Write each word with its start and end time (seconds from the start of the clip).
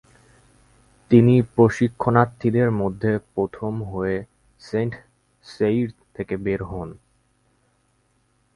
তিনি 1.11 1.35
প্রশিক্ষণার্থীদের 1.55 2.69
মধ্যে 2.71 3.11
প্রথম 3.35 3.73
হয়ে 3.83 4.17
সেইন্ট 4.61 4.93
সেইর 5.45 5.87
থেকে 6.15 6.35
বের 6.37 6.61
হন। 6.63 6.89